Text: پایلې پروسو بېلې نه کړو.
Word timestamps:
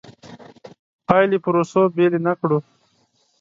پایلې 1.07 1.37
پروسو 1.43 1.81
بېلې 1.95 2.19
نه 2.27 2.33
کړو. 2.39 2.57